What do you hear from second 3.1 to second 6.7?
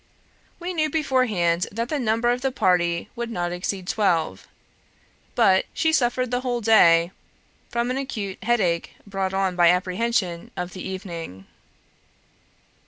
would not exceed twelve; but she suffered the whole